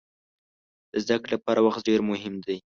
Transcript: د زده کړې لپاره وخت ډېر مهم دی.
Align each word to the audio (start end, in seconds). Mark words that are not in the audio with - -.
د 0.91 0.93
زده 1.03 1.15
کړې 1.23 1.31
لپاره 1.35 1.59
وخت 1.65 1.81
ډېر 1.87 1.99
مهم 2.09 2.35
دی. 2.45 2.57